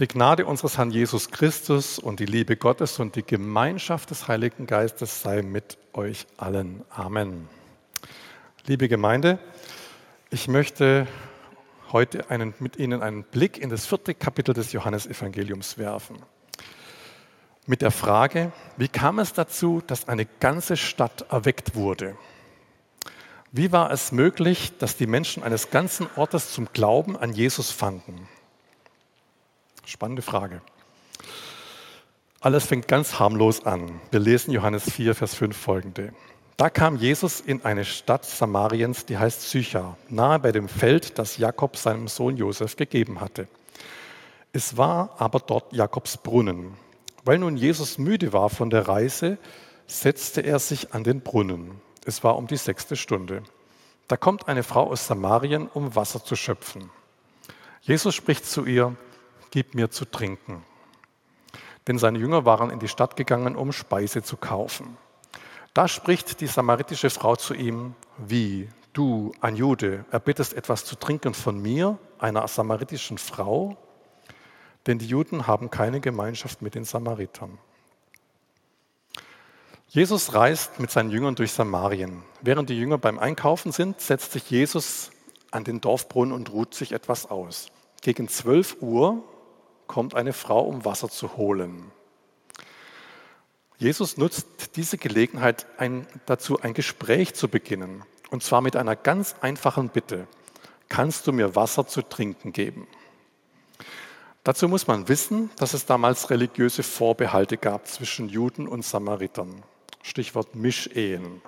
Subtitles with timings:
[0.00, 4.66] Die Gnade unseres Herrn Jesus Christus und die Liebe Gottes und die Gemeinschaft des Heiligen
[4.66, 6.82] Geistes sei mit euch allen.
[6.88, 7.50] Amen.
[8.64, 9.38] Liebe Gemeinde,
[10.30, 11.06] ich möchte
[11.92, 16.16] heute einen, mit Ihnen einen Blick in das vierte Kapitel des Johannesevangeliums werfen.
[17.66, 22.16] Mit der Frage, wie kam es dazu, dass eine ganze Stadt erweckt wurde?
[23.52, 28.26] Wie war es möglich, dass die Menschen eines ganzen Ortes zum Glauben an Jesus fanden?
[29.90, 30.62] Spannende Frage.
[32.40, 34.00] Alles fängt ganz harmlos an.
[34.12, 36.12] Wir lesen Johannes 4, Vers 5 folgende.
[36.56, 41.38] Da kam Jesus in eine Stadt Samariens, die heißt Sychar, nahe bei dem Feld, das
[41.38, 43.48] Jakob seinem Sohn Josef gegeben hatte.
[44.52, 46.74] Es war aber dort Jakobs Brunnen.
[47.24, 49.38] Weil nun Jesus müde war von der Reise,
[49.88, 51.80] setzte er sich an den Brunnen.
[52.04, 53.42] Es war um die sechste Stunde.
[54.06, 56.90] Da kommt eine Frau aus Samarien, um Wasser zu schöpfen.
[57.82, 58.94] Jesus spricht zu ihr,
[59.50, 60.64] gib mir zu trinken.
[61.86, 64.96] Denn seine Jünger waren in die Stadt gegangen, um Speise zu kaufen.
[65.74, 71.34] Da spricht die samaritische Frau zu ihm, wie du, ein Jude, erbittest etwas zu trinken
[71.34, 73.76] von mir, einer samaritischen Frau?
[74.86, 77.58] Denn die Juden haben keine Gemeinschaft mit den Samaritern.
[79.88, 82.22] Jesus reist mit seinen Jüngern durch Samarien.
[82.40, 85.10] Während die Jünger beim Einkaufen sind, setzt sich Jesus
[85.50, 87.68] an den Dorfbrunnen und ruht sich etwas aus.
[88.00, 89.24] Gegen 12 Uhr
[89.90, 91.90] kommt eine Frau, um Wasser zu holen.
[93.76, 98.04] Jesus nutzt diese Gelegenheit ein, dazu, ein Gespräch zu beginnen.
[98.30, 100.28] Und zwar mit einer ganz einfachen Bitte.
[100.88, 102.86] Kannst du mir Wasser zu trinken geben?
[104.44, 109.64] Dazu muss man wissen, dass es damals religiöse Vorbehalte gab zwischen Juden und Samaritern.
[110.02, 111.42] Stichwort Mischehen.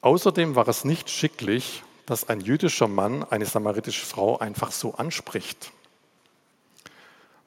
[0.00, 5.70] Außerdem war es nicht schicklich, dass ein jüdischer Mann eine samaritische Frau einfach so anspricht.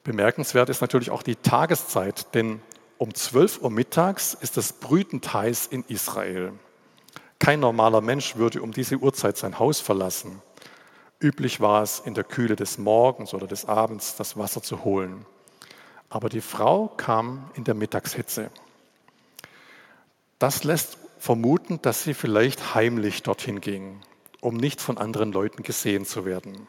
[0.04, 2.60] Bemerkenswert ist natürlich auch die Tageszeit, denn
[2.98, 6.52] um 12 Uhr mittags ist es brütend heiß in Israel.
[7.38, 10.42] Kein normaler Mensch würde um diese Uhrzeit sein Haus verlassen.
[11.20, 15.24] Üblich war es, in der Kühle des Morgens oder des Abends das Wasser zu holen.
[16.10, 18.50] Aber die Frau kam in der Mittagshitze.
[20.38, 24.00] Das lässt vermuten, dass sie vielleicht heimlich dorthin ging,
[24.42, 26.66] um nicht von anderen Leuten gesehen zu werden.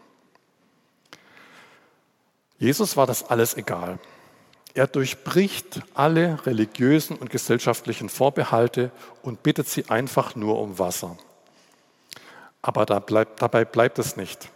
[2.57, 3.99] Jesus war das alles egal.
[4.73, 11.17] Er durchbricht alle religiösen und gesellschaftlichen Vorbehalte und bittet sie einfach nur um Wasser.
[12.61, 14.49] Aber da bleibt, dabei bleibt es nicht.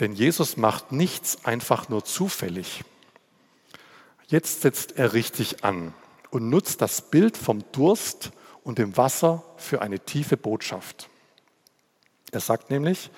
[0.00, 2.84] Denn Jesus macht nichts einfach nur zufällig.
[4.26, 5.92] Jetzt setzt er richtig an
[6.30, 8.30] und nutzt das Bild vom Durst
[8.62, 11.08] und dem Wasser für eine tiefe Botschaft.
[12.32, 13.10] Er sagt nämlich,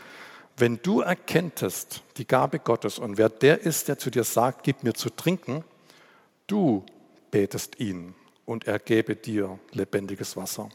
[0.56, 4.82] wenn du erkenntest die Gabe Gottes und wer der ist, der zu dir sagt, gib
[4.82, 5.64] mir zu trinken,
[6.46, 6.84] du
[7.30, 8.14] betest ihn
[8.46, 10.70] und er gebe dir lebendiges Wasser.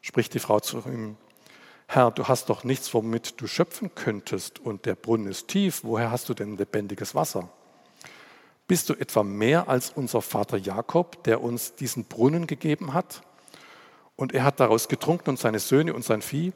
[0.00, 1.16] Spricht die Frau zu ihm,
[1.86, 6.10] Herr, du hast doch nichts, womit du schöpfen könntest und der Brunnen ist tief, woher
[6.10, 7.50] hast du denn lebendiges Wasser?
[8.66, 13.22] Bist du etwa mehr als unser Vater Jakob, der uns diesen Brunnen gegeben hat?
[14.16, 16.52] Und er hat daraus getrunken und seine Söhne und sein Vieh?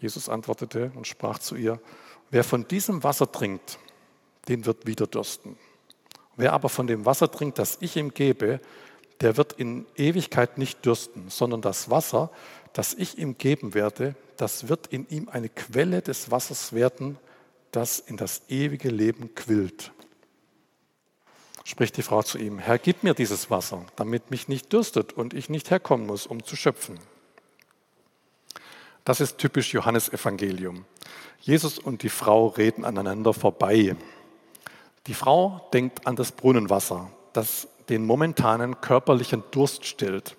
[0.00, 1.80] Jesus antwortete und sprach zu ihr,
[2.30, 3.78] wer von diesem Wasser trinkt,
[4.48, 5.56] den wird wieder dürsten.
[6.36, 8.60] Wer aber von dem Wasser trinkt, das ich ihm gebe,
[9.20, 12.30] der wird in Ewigkeit nicht dürsten, sondern das Wasser,
[12.74, 17.16] das ich ihm geben werde, das wird in ihm eine Quelle des Wassers werden,
[17.70, 19.92] das in das ewige Leben quillt.
[21.64, 25.34] Spricht die Frau zu ihm, Herr, gib mir dieses Wasser, damit mich nicht dürstet und
[25.34, 26.98] ich nicht herkommen muss, um zu schöpfen.
[29.06, 30.84] Das ist typisch Johannesevangelium.
[31.40, 33.94] Jesus und die Frau reden aneinander vorbei.
[35.06, 40.36] Die Frau denkt an das Brunnenwasser, das den momentanen körperlichen Durst stillt.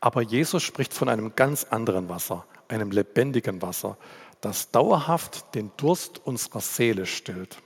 [0.00, 3.96] Aber Jesus spricht von einem ganz anderen Wasser, einem lebendigen Wasser,
[4.40, 7.62] das dauerhaft den Durst unserer Seele stillt.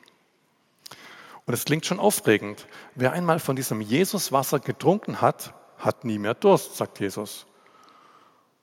[1.46, 2.66] Und es klingt schon aufregend.
[2.94, 7.46] Wer einmal von diesem Jesuswasser getrunken hat, hat nie mehr Durst, sagt Jesus.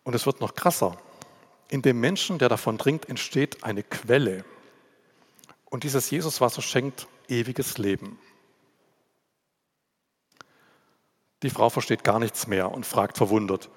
[0.03, 0.95] Und es wird noch krasser.
[1.69, 4.45] In dem Menschen, der davon trinkt, entsteht eine Quelle.
[5.65, 8.17] Und dieses Jesuswasser schenkt ewiges Leben.
[11.43, 13.69] Die Frau versteht gar nichts mehr und fragt verwundert,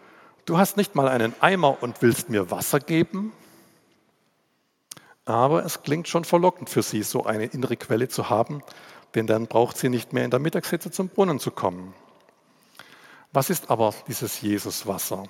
[0.46, 3.32] du hast nicht mal einen Eimer und willst mir Wasser geben?
[5.26, 8.62] Aber es klingt schon verlockend für sie, so eine innere Quelle zu haben,
[9.14, 11.92] denn dann braucht sie nicht mehr in der Mittagshitze zum Brunnen zu kommen.
[13.32, 15.24] Was ist aber dieses Jesuswasser?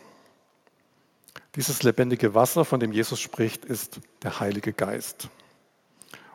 [1.56, 5.28] Dieses lebendige Wasser, von dem Jesus spricht, ist der Heilige Geist.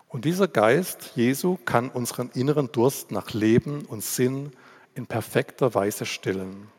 [0.09, 4.51] Und dieser Geist Jesu kann unseren inneren Durst nach Leben und Sinn
[4.93, 6.69] in perfekter Weise stillen.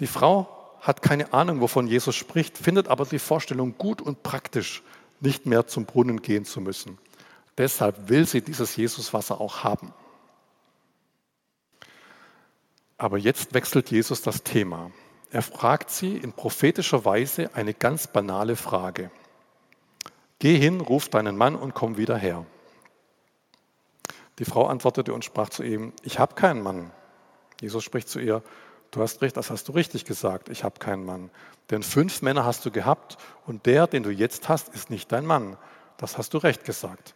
[0.00, 0.48] Die Frau
[0.80, 4.82] hat keine Ahnung, wovon Jesus spricht, findet aber die Vorstellung gut und praktisch,
[5.20, 6.98] nicht mehr zum Brunnen gehen zu müssen.
[7.56, 9.94] Deshalb will sie dieses Jesuswasser auch haben.
[12.98, 14.90] Aber jetzt wechselt Jesus das Thema.
[15.30, 19.10] Er fragt sie in prophetischer Weise eine ganz banale Frage.
[20.38, 22.46] Geh hin, ruf deinen Mann und komm wieder her.
[24.38, 26.92] Die Frau antwortete und sprach zu ihm, ich habe keinen Mann.
[27.60, 28.42] Jesus spricht zu ihr,
[28.90, 31.30] du hast recht, das hast du richtig gesagt, ich habe keinen Mann.
[31.70, 35.26] Denn fünf Männer hast du gehabt und der, den du jetzt hast, ist nicht dein
[35.26, 35.56] Mann.
[35.96, 37.14] Das hast du recht gesagt.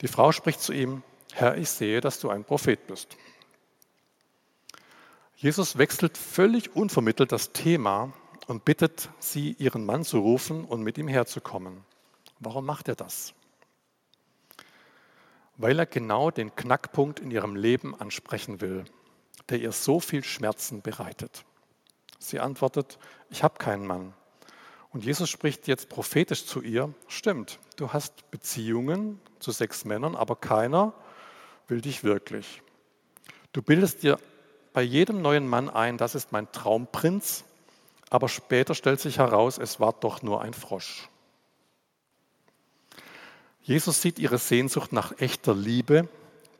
[0.00, 3.16] Die Frau spricht zu ihm, Herr, ich sehe, dass du ein Prophet bist.
[5.42, 8.12] Jesus wechselt völlig unvermittelt das Thema
[8.46, 11.82] und bittet sie, ihren Mann zu rufen und mit ihm herzukommen.
[12.38, 13.34] Warum macht er das?
[15.56, 18.84] Weil er genau den Knackpunkt in ihrem Leben ansprechen will,
[19.48, 21.44] der ihr so viel Schmerzen bereitet.
[22.20, 24.14] Sie antwortet, ich habe keinen Mann.
[24.90, 30.36] Und Jesus spricht jetzt prophetisch zu ihr, stimmt, du hast Beziehungen zu sechs Männern, aber
[30.36, 30.92] keiner
[31.66, 32.62] will dich wirklich.
[33.52, 34.20] Du bildest dir
[34.72, 37.44] bei jedem neuen Mann ein, das ist mein Traumprinz,
[38.10, 41.08] aber später stellt sich heraus, es war doch nur ein Frosch.
[43.62, 46.08] Jesus sieht ihre Sehnsucht nach echter Liebe,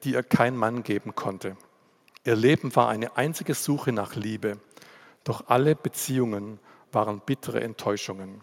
[0.04, 1.56] die ihr kein Mann geben konnte.
[2.24, 4.58] Ihr Leben war eine einzige Suche nach Liebe,
[5.24, 6.60] doch alle Beziehungen
[6.92, 8.42] waren bittere Enttäuschungen.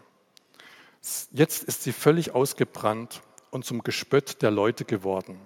[1.32, 5.40] Jetzt ist sie völlig ausgebrannt und zum Gespött der Leute geworden.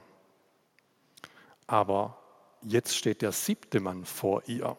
[1.66, 2.18] Aber
[2.64, 4.76] jetzt steht der siebte Mann vor ihr.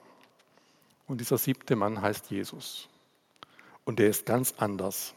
[1.08, 2.90] Und dieser siebte Mann heißt Jesus.
[3.84, 5.14] Und er ist ganz anders.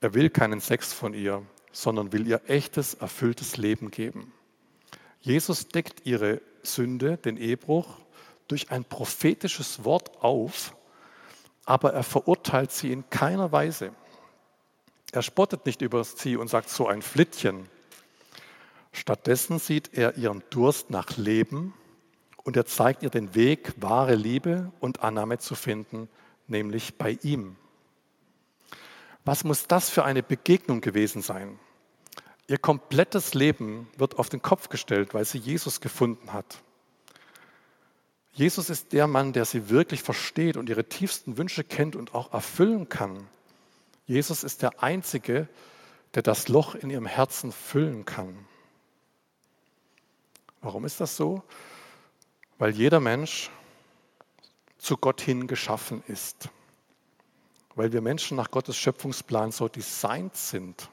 [0.00, 1.42] Er will keinen Sex von ihr,
[1.72, 4.32] sondern will ihr echtes, erfülltes Leben geben.
[5.20, 7.98] Jesus deckt ihre Sünde, den Ehebruch,
[8.48, 10.74] durch ein prophetisches Wort auf,
[11.64, 13.92] aber er verurteilt sie in keiner Weise.
[15.12, 17.68] Er spottet nicht über sie und sagt so ein Flittchen,
[18.96, 21.74] Stattdessen sieht er ihren Durst nach Leben
[22.44, 26.08] und er zeigt ihr den Weg, wahre Liebe und Annahme zu finden,
[26.48, 27.56] nämlich bei ihm.
[29.26, 31.58] Was muss das für eine Begegnung gewesen sein?
[32.48, 36.62] Ihr komplettes Leben wird auf den Kopf gestellt, weil sie Jesus gefunden hat.
[38.32, 42.32] Jesus ist der Mann, der sie wirklich versteht und ihre tiefsten Wünsche kennt und auch
[42.32, 43.28] erfüllen kann.
[44.06, 45.48] Jesus ist der Einzige,
[46.14, 48.46] der das Loch in ihrem Herzen füllen kann.
[50.66, 51.44] Warum ist das so?
[52.58, 53.50] Weil jeder Mensch
[54.78, 56.48] zu Gott hin geschaffen ist.
[57.76, 60.90] Weil wir Menschen nach Gottes Schöpfungsplan so designt sind.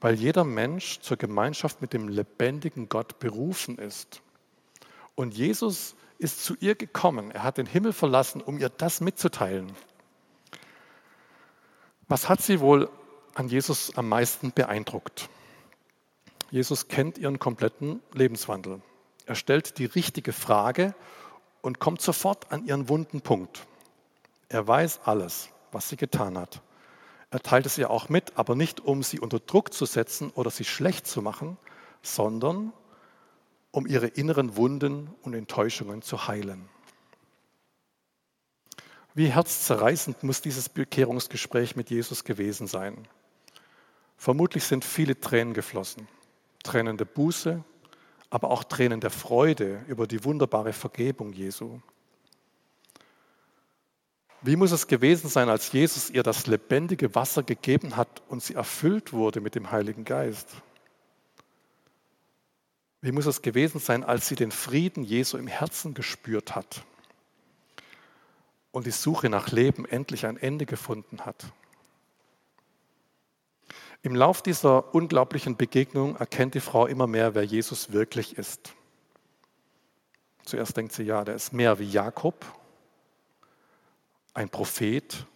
[0.00, 4.22] Weil jeder Mensch zur Gemeinschaft mit dem lebendigen Gott berufen ist.
[5.16, 7.32] Und Jesus ist zu ihr gekommen.
[7.32, 9.72] Er hat den Himmel verlassen, um ihr das mitzuteilen.
[12.06, 12.88] Was hat sie wohl
[13.34, 15.28] an Jesus am meisten beeindruckt?
[16.50, 18.80] Jesus kennt ihren kompletten Lebenswandel.
[19.26, 20.94] Er stellt die richtige Frage
[21.60, 23.66] und kommt sofort an ihren wunden Punkt.
[24.48, 26.62] Er weiß alles, was sie getan hat.
[27.30, 30.50] Er teilt es ihr auch mit, aber nicht um sie unter Druck zu setzen oder
[30.50, 31.58] sie schlecht zu machen,
[32.00, 32.72] sondern
[33.70, 36.68] um ihre inneren Wunden und Enttäuschungen zu heilen.
[39.14, 43.06] Wie herzzerreißend muss dieses Bekehrungsgespräch mit Jesus gewesen sein.
[44.16, 46.08] Vermutlich sind viele Tränen geflossen.
[46.68, 47.64] Tränen der Buße,
[48.28, 51.80] aber auch Tränen der Freude über die wunderbare Vergebung Jesu.
[54.42, 58.52] Wie muss es gewesen sein, als Jesus ihr das lebendige Wasser gegeben hat und sie
[58.52, 60.48] erfüllt wurde mit dem Heiligen Geist?
[63.00, 66.84] Wie muss es gewesen sein, als sie den Frieden Jesu im Herzen gespürt hat
[68.72, 71.46] und die Suche nach Leben endlich ein Ende gefunden hat?
[74.02, 78.74] Im Lauf dieser unglaublichen Begegnung erkennt die Frau immer mehr, wer Jesus wirklich ist.
[80.44, 82.44] Zuerst denkt sie, ja, der ist mehr wie Jakob,
[84.34, 85.26] ein Prophet,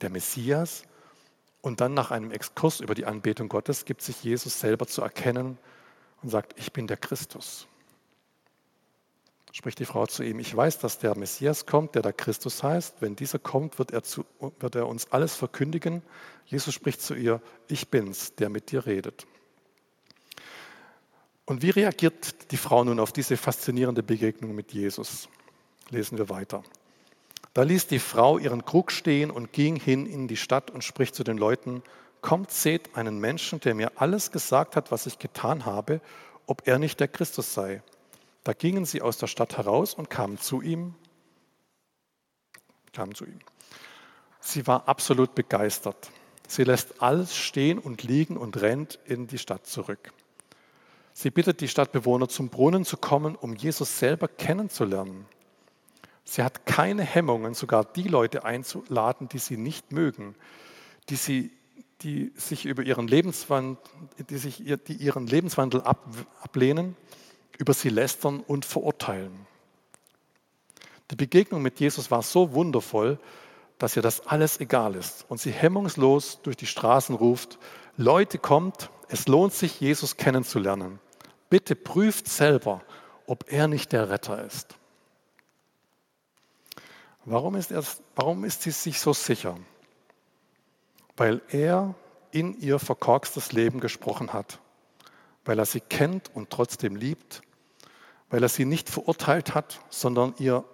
[0.00, 0.82] der Messias.
[1.60, 5.58] Und dann nach einem Exkurs über die Anbetung Gottes gibt sich Jesus selber zu erkennen
[6.22, 7.68] und sagt, ich bin der Christus
[9.58, 12.98] spricht die Frau zu ihm, ich weiß, dass der Messias kommt, der da Christus heißt.
[13.00, 14.24] Wenn dieser kommt, wird er, zu,
[14.60, 16.02] wird er uns alles verkündigen.
[16.46, 19.26] Jesus spricht zu ihr, ich bin's, der mit dir redet.
[21.44, 25.28] Und wie reagiert die Frau nun auf diese faszinierende Begegnung mit Jesus?
[25.90, 26.62] Lesen wir weiter.
[27.52, 31.16] Da ließ die Frau ihren Krug stehen und ging hin in die Stadt und spricht
[31.16, 31.82] zu den Leuten,
[32.20, 36.00] kommt, seht einen Menschen, der mir alles gesagt hat, was ich getan habe,
[36.46, 37.82] ob er nicht der Christus sei.
[38.48, 40.94] Da gingen sie aus der Stadt heraus und kamen zu ihm.
[42.94, 43.40] Kamen zu ihm.
[44.40, 46.10] Sie war absolut begeistert.
[46.46, 50.14] Sie lässt alles stehen und liegen und rennt in die Stadt zurück.
[51.12, 55.26] Sie bittet die Stadtbewohner, zum Brunnen zu kommen, um Jesus selber kennenzulernen.
[56.24, 60.34] Sie hat keine Hemmungen, sogar die Leute einzuladen, die sie nicht mögen,
[61.10, 61.52] die, sie,
[62.00, 63.76] die sich über ihren Lebenswandel,
[64.30, 66.08] die, sich, die ihren Lebenswandel ab,
[66.40, 66.96] ablehnen,
[67.58, 69.46] über sie lästern und verurteilen.
[71.10, 73.18] Die Begegnung mit Jesus war so wundervoll,
[73.78, 77.58] dass ihr das alles egal ist und sie hemmungslos durch die Straßen ruft,
[77.96, 81.00] Leute kommt, es lohnt sich, Jesus kennenzulernen.
[81.50, 82.82] Bitte prüft selber,
[83.26, 84.76] ob er nicht der Retter ist.
[87.24, 87.82] Warum ist, er,
[88.14, 89.56] warum ist sie sich so sicher?
[91.16, 91.94] Weil er
[92.30, 94.60] in ihr verkorkstes Leben gesprochen hat,
[95.44, 97.42] weil er sie kennt und trotzdem liebt,
[98.30, 100.64] weil er sie nicht verurteilt hat, sondern ihr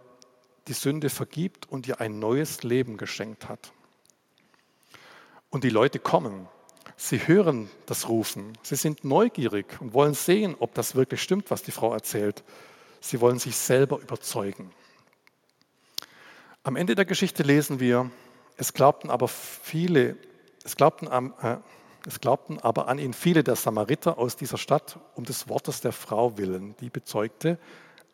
[0.67, 3.73] die Sünde vergibt und ihr ein neues Leben geschenkt hat.
[5.51, 6.49] Und die Leute kommen,
[6.97, 11.63] sie hören das Rufen, sie sind neugierig und wollen sehen, ob das wirklich stimmt, was
[11.63, 12.43] die Frau erzählt.
[13.01, 14.71] Sie wollen sich selber überzeugen.
[16.63, 18.11] Am Ende der Geschichte lesen wir,
[18.57, 20.17] es glaubten aber viele,
[20.65, 21.09] es glaubten,
[21.43, 21.59] äh,
[22.07, 25.93] es glaubten aber an ihn viele der Samariter aus dieser Stadt um des Wortes der
[25.93, 27.59] Frau willen, die bezeugte,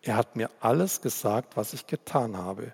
[0.03, 2.73] er hat mir alles gesagt, was ich getan habe.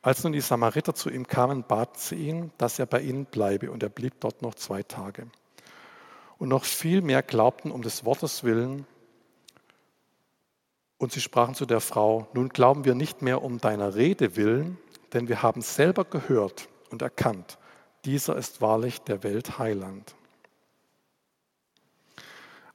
[0.00, 3.70] Als nun die Samariter zu ihm kamen, baten sie ihn, dass er bei ihnen bleibe,
[3.70, 5.28] und er blieb dort noch zwei Tage.
[6.38, 8.86] Und noch viel mehr glaubten um des Wortes willen,
[10.98, 14.78] und sie sprachen zu der Frau, nun glauben wir nicht mehr um deiner Rede willen,
[15.12, 17.58] denn wir haben selber gehört und erkannt,
[18.04, 20.14] dieser ist wahrlich der Welt Heiland.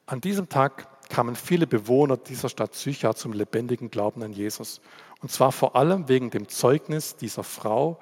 [0.05, 4.81] An diesem Tag kamen viele Bewohner dieser Stadt Sychar zum lebendigen Glauben an Jesus.
[5.21, 7.99] Und zwar vor allem wegen dem Zeugnis dieser Frau,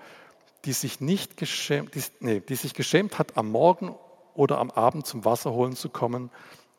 [0.65, 3.95] die sich, nicht geschämt, die, nee, die sich geschämt hat, am Morgen
[4.33, 6.31] oder am Abend zum Wasser holen zu kommen,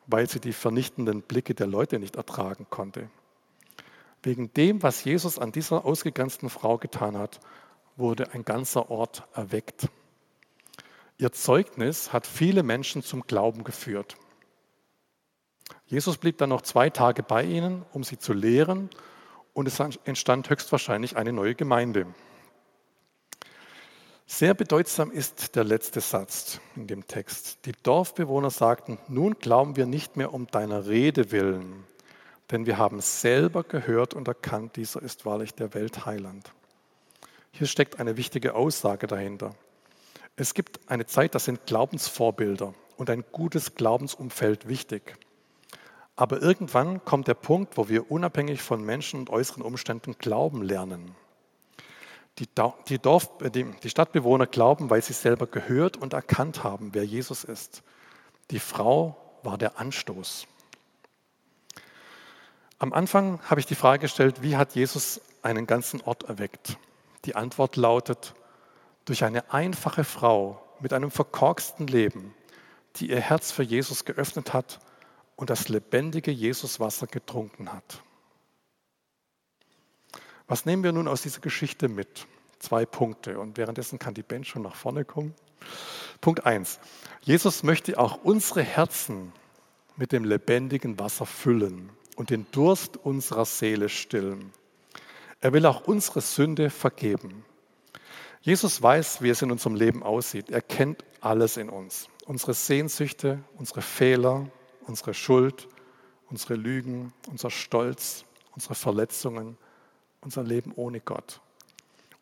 [0.07, 3.09] weil sie die vernichtenden Blicke der Leute nicht ertragen konnte.
[4.23, 7.41] Wegen dem, was Jesus an dieser ausgegrenzten Frau getan hat,
[7.97, 9.89] wurde ein ganzer Ort erweckt.
[11.19, 14.17] Ihr Zeugnis hat viele Menschen zum Glauben geführt.
[15.87, 18.91] Jesus blieb dann noch zwei Tage bei ihnen, um sie zu lehren,
[19.55, 22.07] und es entstand höchstwahrscheinlich eine neue Gemeinde.
[24.27, 27.65] Sehr bedeutsam ist der letzte Satz in dem Text.
[27.65, 31.85] Die Dorfbewohner sagten, nun glauben wir nicht mehr um deiner Rede willen,
[32.51, 36.53] denn wir haben selber gehört und erkannt, dieser ist wahrlich der Weltheiland.
[37.53, 39.55] Hier steckt eine wichtige Aussage dahinter.
[40.37, 45.17] Es gibt eine Zeit, da sind Glaubensvorbilder und ein gutes Glaubensumfeld wichtig.
[46.15, 51.15] Aber irgendwann kommt der Punkt, wo wir unabhängig von Menschen und äußeren Umständen glauben lernen.
[52.39, 57.45] Die, Dorf, äh, die Stadtbewohner glauben, weil sie selber gehört und erkannt haben, wer Jesus
[57.45, 57.83] ist.
[58.51, 60.47] Die Frau war der Anstoß.
[62.79, 66.77] Am Anfang habe ich die Frage gestellt, wie hat Jesus einen ganzen Ort erweckt?
[67.25, 68.35] Die Antwort lautet,
[69.07, 72.35] durch eine einfache Frau mit einem verkorksten Leben,
[72.97, 74.81] die ihr Herz für Jesus geöffnet hat
[75.37, 78.03] und das lebendige Jesuswasser getrunken hat.
[80.49, 82.27] Was nehmen wir nun aus dieser Geschichte mit?
[82.59, 85.35] Zwei Punkte und währenddessen kann die Band schon nach vorne kommen.
[86.21, 86.79] Punkt 1.
[87.23, 89.33] Jesus möchte auch unsere Herzen
[89.97, 94.53] mit dem lebendigen Wasser füllen und den Durst unserer Seele stillen.
[95.41, 97.45] Er will auch unsere Sünde vergeben.
[98.47, 100.51] Jesus weiß, wie es in unserem Leben aussieht.
[100.51, 102.09] Er kennt alles in uns.
[102.27, 104.47] Unsere Sehnsüchte, unsere Fehler,
[104.87, 105.67] unsere Schuld,
[106.31, 108.25] unsere Lügen, unser Stolz,
[108.55, 109.59] unsere Verletzungen,
[110.21, 111.41] unser Leben ohne Gott.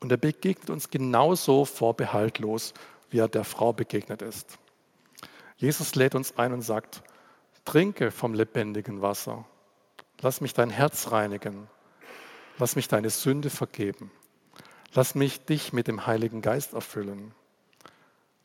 [0.00, 2.72] Und er begegnet uns genauso vorbehaltlos,
[3.10, 4.58] wie er der Frau begegnet ist.
[5.58, 7.02] Jesus lädt uns ein und sagt,
[7.66, 9.44] trinke vom lebendigen Wasser
[10.22, 11.68] Lass mich dein Herz reinigen.
[12.56, 14.10] Lass mich deine Sünde vergeben.
[14.94, 17.32] Lass mich dich mit dem Heiligen Geist erfüllen.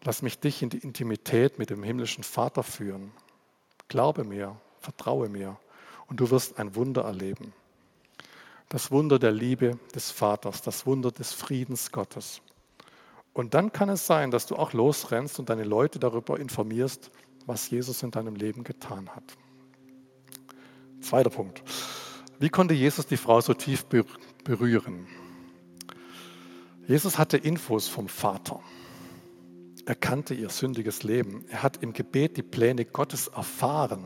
[0.03, 3.12] Lass mich dich in die Intimität mit dem himmlischen Vater führen.
[3.88, 5.58] Glaube mir, vertraue mir
[6.08, 7.53] und du wirst ein Wunder erleben.
[8.68, 12.41] Das Wunder der Liebe des Vaters, das Wunder des Friedens Gottes.
[13.34, 17.12] Und dann kann es sein, dass du auch losrennst und deine Leute darüber informierst,
[17.46, 19.24] was Jesus in deinem Leben getan hat.
[21.01, 21.63] Zweiter Punkt.
[22.39, 23.86] Wie konnte Jesus die Frau so tief
[24.44, 25.08] berühren?
[26.89, 28.62] Jesus hatte Infos vom Vater.
[29.86, 31.46] Er kannte ihr sündiges Leben.
[31.48, 34.05] Er hat im Gebet die Pläne Gottes erfahren.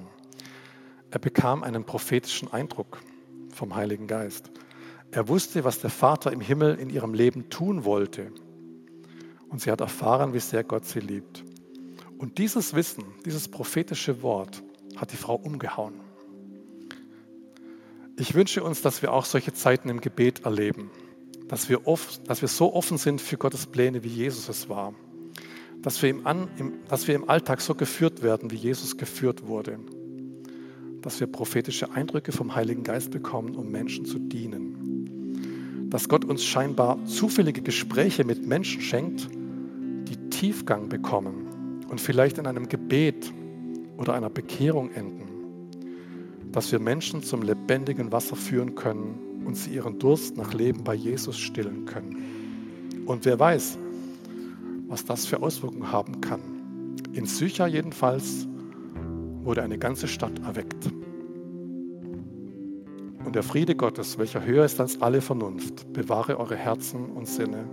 [1.10, 3.00] Er bekam einen prophetischen Eindruck
[3.54, 4.52] vom Heiligen Geist.
[5.12, 8.34] Er wusste, was der Vater im Himmel in ihrem Leben tun wollte.
[9.48, 11.46] Und sie hat erfahren, wie sehr Gott sie liebt.
[12.18, 14.62] Und dieses Wissen, dieses prophetische Wort
[14.98, 16.02] hat die Frau umgehauen.
[18.18, 20.92] Ich wünsche uns, dass wir auch solche Zeiten im Gebet erleben,
[21.54, 24.96] dass wir, oft, dass wir so offen sind für Gottes Pläne, wie Jesus es war,
[25.84, 29.46] dass wir, im, An, im, dass wir im Alltag so geführt werden, wie Jesus geführt
[29.46, 29.78] wurde,
[31.04, 36.44] dass wir prophetische Eindrücke vom Heiligen Geist bekommen, um Menschen zu dienen, dass Gott uns
[36.44, 43.32] scheinbar zufällige Gespräche mit Menschen schenkt, die Tiefgang bekommen und vielleicht in einem Gebet
[44.00, 45.70] oder einer Bekehrung enden,
[46.52, 50.94] dass wir Menschen zum lebendigen Wasser führen können und sie ihren Durst nach Leben bei
[50.94, 53.04] Jesus stillen können.
[53.06, 53.78] Und wer weiß,
[54.88, 56.42] was das für Auswirkungen haben kann.
[57.14, 58.48] In Sycha jedenfalls
[59.44, 60.92] wurde eine ganze Stadt erweckt.
[63.26, 67.66] Und der Friede Gottes, welcher höher ist als alle Vernunft, bewahre eure Herzen und Sinne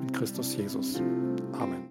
[0.00, 1.00] in Christus Jesus.
[1.52, 1.84] Amen.